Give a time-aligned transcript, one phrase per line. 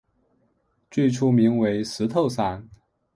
[0.89, 2.67] 最初名为石头山。